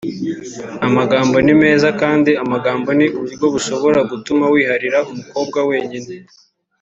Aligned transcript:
amagambo 0.87 1.35
ni 1.45 1.53
meza 1.61 1.87
kandi 2.01 2.31
amagambo 2.43 2.89
ni 2.97 3.05
uburyo 3.17 3.45
bushobora 3.53 3.99
gutuma 4.11 4.45
wiharira 4.53 4.99
umukobwa 5.11 5.59
wenyine 5.69 6.13